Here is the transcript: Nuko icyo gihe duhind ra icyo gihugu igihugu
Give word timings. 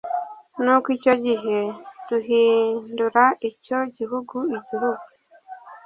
Nuko 0.63 0.87
icyo 0.97 1.13
gihe 1.25 1.57
duhind 2.07 2.97
ra 3.13 3.27
icyo 3.49 3.79
gihugu 3.97 4.35
igihugu 4.57 5.05